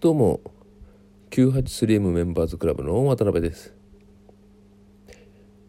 [0.00, 0.40] どうも
[1.30, 3.74] 98スメンバーズクラブの渡辺です。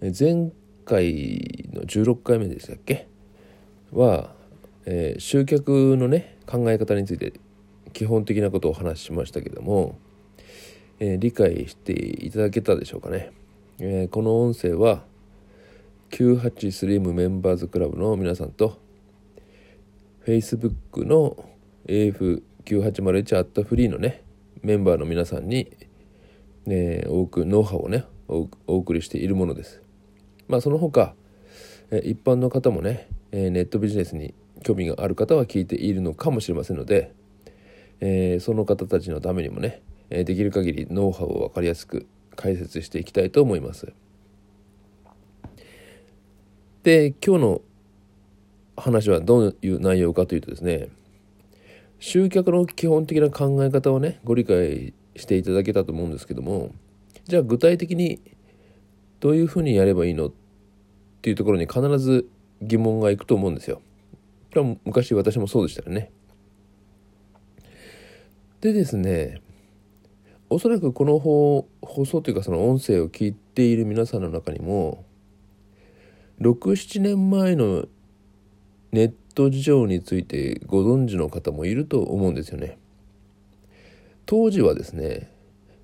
[0.02, 0.52] 前
[0.86, 3.08] 回の16回目でしたっけ？
[3.92, 4.36] は、
[4.86, 7.34] えー、集客のね考え方について
[7.92, 9.98] 基本的なことをお話ししましたけども、
[11.00, 11.94] えー、理解して
[12.24, 13.32] いただけたでしょうかね、
[13.80, 15.06] えー、この音声は
[16.12, 18.78] 98スリムメンバーズクラブの皆さんと
[20.24, 21.50] Facebook の
[21.88, 24.24] AF 9801アットフリーのね
[24.62, 25.76] メンバーの皆さんに、
[26.66, 29.82] ね、多くノウハウをねお送りしているものです。
[30.48, 31.16] まあその他
[32.04, 37.14] 一般の方もねネットビジネスに興味がある方は聞いているのかもしれませんので、
[38.00, 43.94] えー、その方たちのためにもねできる限りノウハウを分かりやすく解説していきたいと思います。
[46.84, 47.62] で今日の
[48.78, 50.90] 話はどういう内容かというとですね
[52.00, 56.72] 集客の基本的な考え方をねご理解していただけたと思うんですけども
[57.26, 58.22] じゃあ具体的に
[59.20, 60.32] どういうふうにやればいいのっ
[61.22, 62.30] ていうところに必ず
[62.62, 63.82] 疑問がいくと思うんですよ。
[64.86, 66.12] 昔私もそうでしたよね。
[68.62, 69.42] でですね
[70.50, 71.68] おそらくこの放
[72.06, 75.06] 送というかその音声を聞いている皆さんの中にも
[76.42, 77.86] 67年前の
[78.92, 82.78] ネット事情についてご存知の方もいると思うんですよね。
[84.26, 85.32] 当時はですね、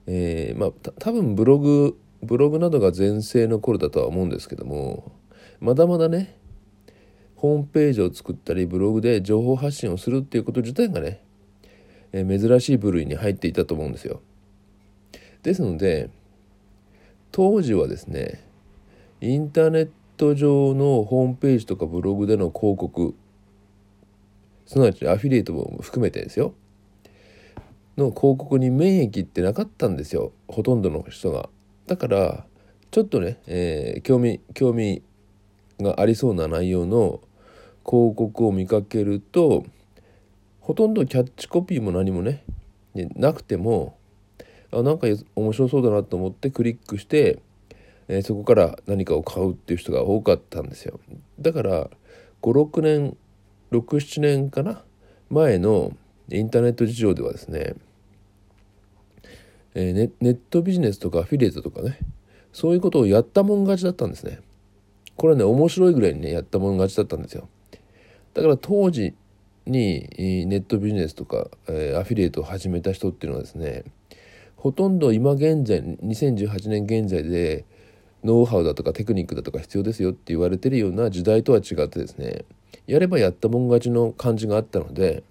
[0.07, 5.11] えー、まあ多分ブログブログなどが全盛の頃だとは思うんですけども
[5.59, 6.37] まだまだね
[7.35, 11.23] ホームページを作ったりブログで情報発信をするっていうこと自体がね、
[12.11, 14.21] えー、珍しい部類に入っていたと思うんですよ。
[15.43, 16.09] ですので
[17.31, 18.43] 当時はですね
[19.21, 23.15] インターネット上のホームページとかブログでの広告
[24.65, 26.53] すなわちアフィリエイトも含めてですよ。
[27.97, 30.33] の広告に免疫ってなかったんですよ。
[30.47, 31.49] ほとんどの人が。
[31.87, 32.45] だから
[32.91, 35.01] ちょっとね、えー、興味興味
[35.79, 37.21] がありそうな内容の
[37.85, 39.65] 広告を見かけると
[40.59, 42.43] ほとんどキャッチコピーも何もね
[42.93, 43.97] なくても
[44.71, 47.39] あなんか面白そうだなと思ってクリックして、
[48.07, 50.99] えー、そこから何かを買うっていう人が多かったんですよ。
[51.39, 51.89] だから
[52.41, 53.17] 56年
[53.71, 54.83] 67年かな？
[55.29, 55.91] 前の
[56.29, 57.75] インターネット事情ではですね、
[59.73, 61.99] え、ネネットビジネスとかアフィリエイトとかね
[62.53, 64.39] そういうことをやったもん勝ちだったんですね。
[65.17, 67.47] これはね面白いぐらいにねやったもん勝ちだったんですよ。
[68.33, 69.13] だから当時
[69.65, 70.07] に
[70.47, 73.83] ネットビジネスとか、え、アフィリエイトを始めた人っていうのはですね
[74.57, 77.65] ほとんど今現在2018年現在で
[78.23, 82.45] ノウハウだとかテクニックだとか必要ですよって言われてるような時代とは違ってですね
[82.87, 85.23] やればやったもん勝ちの感じがあったので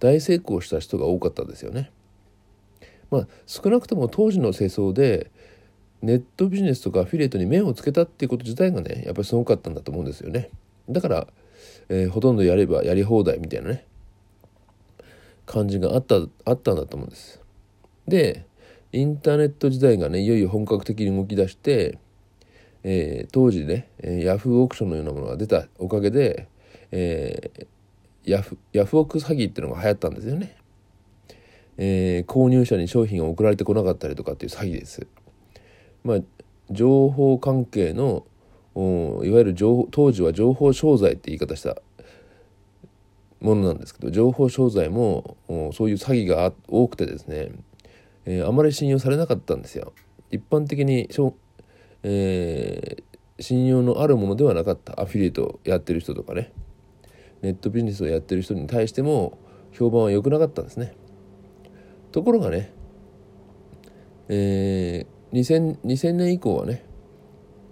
[0.00, 1.90] 大成功した人が多かったですよね。
[3.10, 5.30] まあ少なくとも当時の世相で
[6.02, 10.50] ネットビジネスとかアフィリエイトに目をつけたっていうこと自体がねやっぱりすごかったんだと思うんですよね。
[10.88, 11.26] だから、
[11.88, 13.84] えー、ほとんどやればやり放題みたいなね
[15.46, 17.42] 感じがあったあったんだと思うんです。
[18.06, 18.46] で
[18.92, 21.98] インターネット時代がねいよいよ本格的に動き出して、
[22.84, 26.48] えー、当時ね、ヤフーオークションのようなものが出たおかげで、
[26.90, 30.56] えー、ヤフヤフオク詐欺っていうのが流行ったんですよね。
[31.76, 35.06] えー、購入者に商品が送られてこなかったりとかっていう詐欺です。
[36.04, 36.18] まあ、
[36.70, 38.24] 情報関係の
[38.74, 41.76] いわゆる情報当時は情報商材って言い方した
[43.40, 45.36] ものなんですけど情報商材も
[45.72, 47.50] そういう詐欺が多くてですね
[48.30, 49.94] えー、あまり信用されなかったんですよ。
[50.30, 51.34] 一般的にしょ、
[52.02, 56.52] えー、信用のあるものではなかったアフィリエイトやってる人とかね
[57.42, 59.38] ネットビジネスをやってる人に対しても
[59.72, 60.94] 評判は良くなかったんですね。
[62.12, 62.72] ところがね、
[64.28, 66.84] えー、2000, 2000年以降はね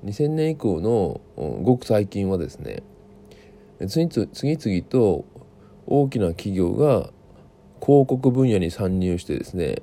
[0.04, 1.20] 2000年以降の
[1.62, 2.82] ごく最近はですね
[3.86, 5.24] 次々と
[5.86, 7.10] 大きな企業が
[7.80, 9.82] 広告分野に参入してですね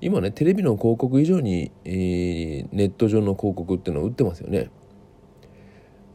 [0.00, 4.70] 今ねテレビの広告以上に、えー、ネット上の広告っていうのを売ってますよね、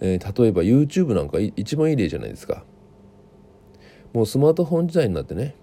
[0.02, 2.64] えー、例えば YouTube なんか一番いい例じゃないですか
[4.16, 5.56] もうスマートフォン時代になってね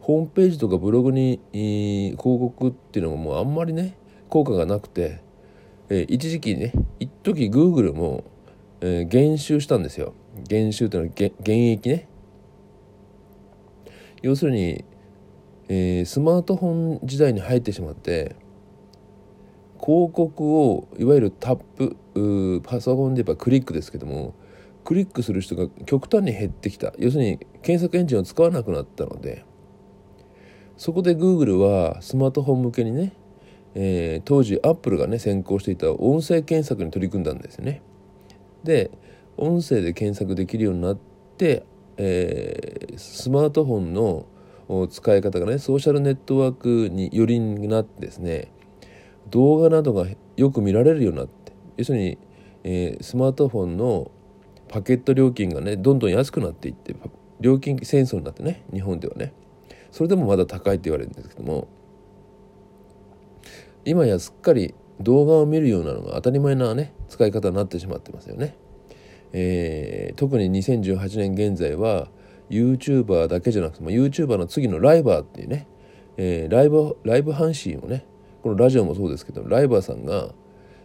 [0.00, 3.96] ホームページとかブログに、広告っていうのがもうあんまりね
[4.28, 5.20] 効果がなくて、
[5.88, 8.24] えー、一時期ね一時 Google も、
[8.80, 10.14] えー、減収したんですよ。
[10.48, 12.08] 減収っていうのは減益ね。
[14.22, 14.84] 要するに
[15.68, 18.36] えー、スマートフォン時代に入ってしまって
[19.80, 21.96] 広告をいわゆるタップ
[22.62, 24.34] パソコンで言えばクリックですけども
[24.86, 26.94] クリックする人が極端に減ってきた。
[26.98, 29.44] 要するに検索エンジンを使わなくなったので。
[30.76, 33.14] そこで Google はスマートフォン向けにね、
[33.74, 37.82] えー、当時アップルがね先行していた音声検索に取り組んだんですね。
[38.62, 38.90] で
[39.36, 40.98] 音声で検索できるようになっ
[41.38, 41.64] て、
[41.96, 44.26] えー、スマートフォンの
[44.88, 48.52] 使い方がねソーシャルネットワークによりになってですね
[49.30, 50.06] 動画などが
[50.36, 51.52] よく見られるようになって。
[51.78, 52.18] 要するに、
[52.64, 54.10] えー、スマートフォンの
[54.68, 56.94] パケット料金がねどんどん安くなっていって
[57.40, 59.32] 料金戦争になってね日本ではね
[59.90, 61.68] それでもまだ高いって言われるんですけども
[63.84, 68.56] 今やすっかり動画を見るようなのが当たり前なね使い方になってしまってますよね。
[69.32, 72.08] えー、特に2018年現在は
[72.50, 75.66] YouTuber だけじゃなくても YouTuber の次のライバーっていうね、
[76.16, 78.06] えー、ライブライブ配信をね
[78.42, 80.30] このラジオもそうですけどライバーさんが、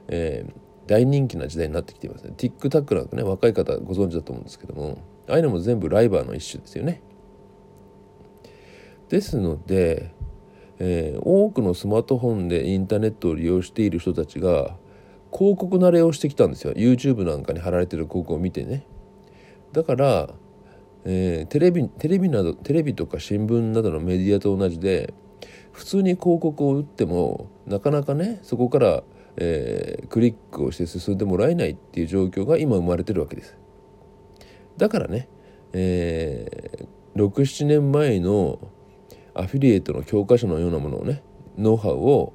[0.08, 0.54] えー、
[0.88, 2.34] 大人気な時代になってきていますね。
[2.36, 4.98] TikTok なんかね若い方ご存知だと思うんですけども
[5.28, 7.02] ああいうのも全部ライバーの一種ですよね。
[9.10, 10.14] ですので、
[10.80, 14.78] えー、多くのスマートフォンでインターネットを利用している人たちが
[15.34, 16.74] 広告慣れをしてきたんですよ。
[16.74, 18.86] YouTube なんかに貼られてる広告を見てね。
[19.74, 20.30] だから、
[21.06, 25.14] えー、テレビテレビなどテレビとか新聞などのメディアと同じで
[25.72, 29.04] 普通に広告を打ってもなかなかねそこから、
[29.38, 33.56] えー、クリックをして進んでもらえないっていう状況が今生まれてるわけです
[34.78, 35.30] だからね、
[35.74, 38.60] えー、67年前の
[39.34, 41.24] アフィリエイトの教科書のようなものをね
[41.58, 42.34] ノウハウを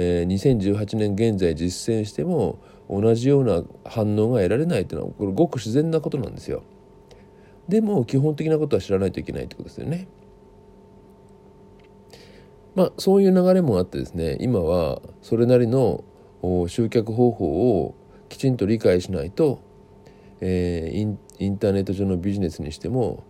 [0.00, 6.62] えー、2018年現在実践しても同じような反応が得られないというのはこれごく自然なことなんですよ。
[7.66, 10.06] でも基本的なことは知らないといけないってことですよね。
[12.76, 16.04] まあそういう流れもあってですね今はそれなりの
[16.68, 17.94] 集客方法を
[18.28, 19.60] きちんと理解しないと、
[20.40, 23.24] えー、インターネット上のビジネスにしても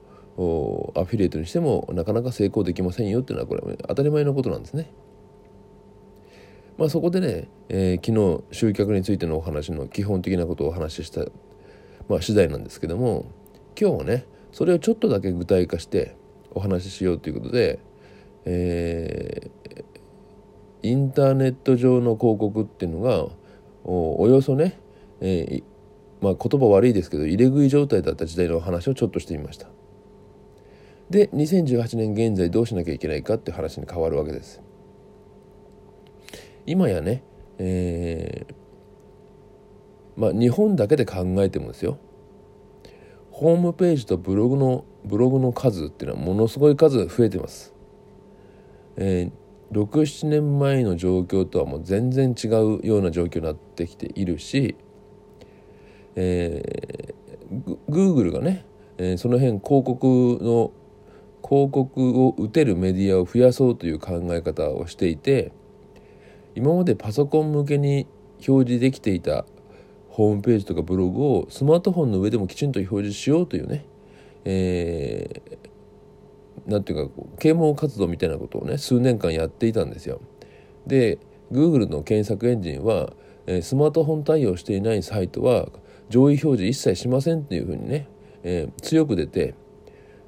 [0.95, 4.91] アフィリエイトにしてもなかなか成功できませんよっていうのはこれ当たり前のことなんですね。
[6.77, 11.25] まあ、そこでね、えー、昨日集客についてのお話の基本的なことをお話しした、
[12.09, 13.27] まあ、次第なんですけども
[13.79, 16.17] 今日はねそれをちょっとだけ具体化して
[16.53, 17.81] お話ししようということで、
[18.45, 19.85] えー、
[20.83, 23.29] インターネット上の広告っていうのが
[23.85, 24.79] およそね、
[25.21, 25.63] えー、
[26.21, 29.69] まあ、言葉悪いですけど入れ食い状態だった時代の話をちょっとしてみました。
[31.11, 34.61] で2018年現在どうしなきゃいけないかっていう話に変わるわけです。
[36.67, 37.23] 今やね、
[37.57, 41.99] えー、まあ、日本だけで考えてもですよ
[43.31, 47.73] ホームページとブログのブログの数っていうのはものすごい数増えてます。
[48.97, 49.33] えー、
[49.73, 54.77] 67年前の状況とはもう全然違うような状況になってきているし、
[56.17, 58.65] えー、Google がね、
[58.97, 60.73] えー、その辺広告の
[61.47, 65.53] 広告を打てるメディアを増やそうという考え方をしていて
[66.55, 68.07] 今までパソコン向けに
[68.47, 69.45] 表示できていた
[70.09, 73.85] ホームページとかブログをスマートフォンの上でもきちんと表示しようというね、
[74.45, 75.68] えー、
[76.69, 80.21] なんていうか啓蒙活動みたいなことをね数年間やっていたんですよ。
[80.87, 81.19] で
[81.51, 83.15] Google の検索エンジンは、
[83.47, 85.69] え、スマートフォン対応していないサイトは
[86.11, 88.07] 上位表示一切しませんっていうふうにね、
[88.43, 89.55] えー、強く出て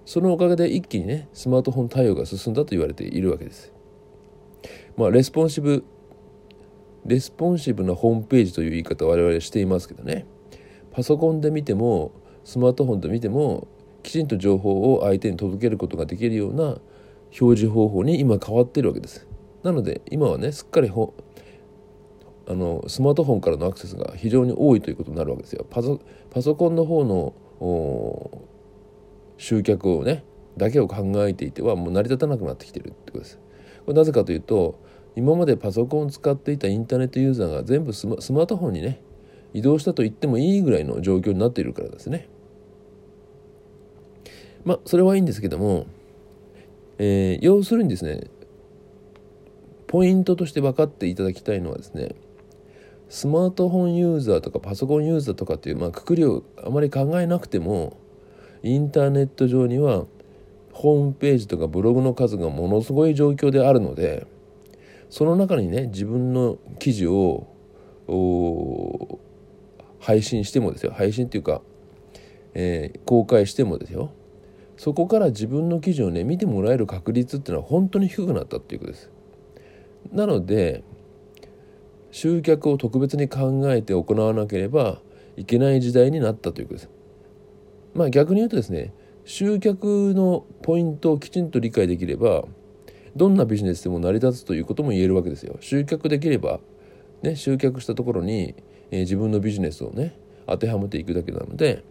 [0.07, 3.73] そのおかげで一気にねスマートフォン対応が進んだと言われているわけです。
[4.97, 5.85] まあ、レスポンシブ
[7.07, 10.27] レスポンシブなホームページという言い方を我々していますけどね
[10.93, 12.13] パソコンで見ても
[12.45, 13.69] スマートフォンで見ても
[14.03, 16.79] きちんと情報を相手に届けることができるような
[17.41, 19.27] 表示方法に今変わってるわけです。
[19.63, 21.15] なので今はねすっかりほ
[22.47, 25.67] あのスマートフォンからのアクセスが非常に多いということになるわけですよ。
[25.71, 27.35] パソパソコンの方の
[29.37, 30.25] 集客をね
[30.57, 33.39] だけを考えていてはもう成り立たなくなってきてるってことです。
[33.85, 34.81] これなぜかというと
[35.15, 39.03] 今までパソコンを使っていたインターネットユーザーが全部スマートフォンにね
[39.53, 42.29] 移動したと言ってもいいぐらいの状況になっているからですね。
[44.65, 45.87] まあそれはいいんですけども、
[46.99, 48.29] えー、要するにですね
[49.87, 52.15] ポイントとして分かっていただきたいのはですね
[53.09, 57.97] スマートフォンユーザーとかパソコンユーザーとかっていう、まあ、くくりをあまり考えなくても
[58.63, 60.05] インターネット上には
[60.73, 64.27] ホームページとかブログの数がものすごい状況であるので
[65.09, 67.49] その中にね自分の記事を
[69.99, 70.93] 配信してもですよ。
[70.93, 71.63] 配信っていうか、
[72.55, 74.13] えー、公開してもですよ。
[74.81, 79.11] そこから自分の記事をね見てもらえる確率っていうのは本当に低くなったっていうことです。
[80.11, 80.83] なので
[82.11, 85.03] 集客を特別に考えて行わなければ
[85.37, 86.91] いけない時代になったということです。
[87.93, 88.95] まあ逆に言うとですね
[89.27, 92.45] 集客のポイントをきちんと理解できれば
[93.15, 95.59] どんなビジネスでも成り立つということも言えるわけですよ。
[95.61, 96.59] 集客できれば、
[97.21, 98.55] ね、集客したところに、
[98.91, 101.85] えー、自分のビジネスをね当てはめていくだけなので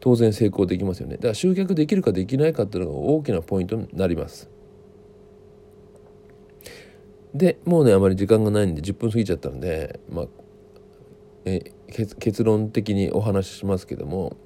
[0.00, 1.16] 当然成功できますよね。
[1.16, 4.48] だから集客できるかできないかっていうのが大きなポイントになります。
[7.34, 10.26] でもうねあまり時間がないんで10分過ぎちゃったので、まあ、
[11.44, 14.36] え結論的にお話ししますけども、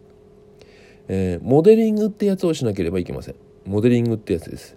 [1.08, 3.36] えー、モデリングってやつをしなければいけません。
[3.64, 4.76] モデリングってやつです。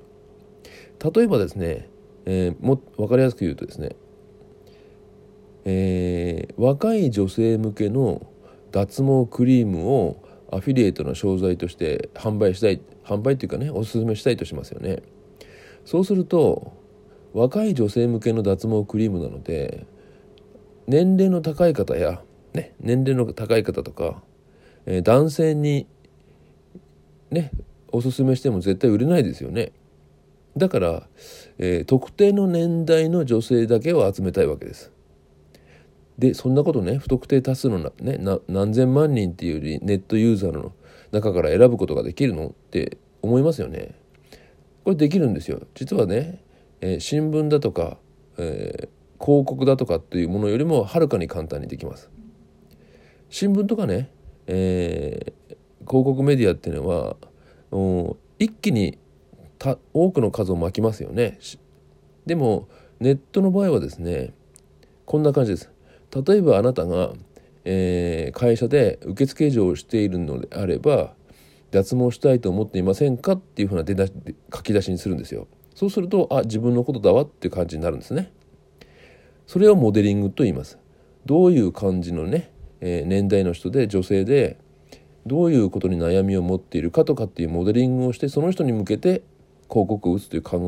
[1.13, 1.89] 例えばですね、
[2.25, 3.95] えー、も分かりやすく言うとですね、
[5.65, 8.25] えー、若い女性向けの
[8.71, 15.01] 脱毛クリームをアフィリエイトの商材として販売したい販売っていうかねおすすめしたいとしますよね。
[15.85, 16.73] そうすると
[17.33, 19.85] 若い女性向けの脱毛クリームなので
[20.87, 22.21] 年齢の高い方や、
[22.53, 24.21] ね、年齢の高い方とか、
[24.85, 25.87] えー、男性に
[27.29, 27.51] ね
[27.91, 29.71] おすすめしても絶対売れないですよね。
[30.57, 31.07] だから、
[31.59, 34.91] えー、特定の年代の女性だけを集めたいわけです。
[36.17, 40.73] でそんなことね不特定多数のね何千万人っていうよりネットユーザーの
[41.11, 42.47] 中から選ぶことができるの？
[42.47, 43.95] って思いますよね。
[44.83, 45.61] これできるんですよ。
[45.75, 46.41] 実はね、
[46.81, 47.97] えー、新聞だとか、
[48.37, 52.09] えー、広告だとかっていうものよりもはるかに簡単にできます。
[53.29, 54.09] 新聞とかね、
[54.47, 57.15] えー、広告メディアっていうのは
[58.39, 58.97] 一気に
[59.93, 61.37] 多くの数を巻きますよね。
[62.25, 62.67] でも
[62.99, 64.33] ネットの場合はですね
[65.05, 65.71] こんな感じです。
[66.25, 67.13] 例えばあなたが、
[67.65, 71.13] えー、会社で受付嬢をしているのであれば
[71.71, 74.07] 脱毛したいと思っていませんかっていうふうな出だ
[74.53, 75.47] 書き出しにするんですよ。
[75.75, 78.31] そうするとあ自分のことだわっていう感じになるんですね。
[79.45, 80.79] それをモデリングと言います。
[81.25, 84.57] どういう感じのね、えー、年代の人で女性で
[85.25, 89.23] どういうことに悩みを持っているかとかっていうモデリングをしてその人に向けて
[89.69, 90.61] 広告を打つという考え